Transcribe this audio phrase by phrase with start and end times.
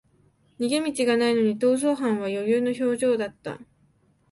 [0.59, 3.59] 逃げ道がないのに逃走犯は余裕の表情だった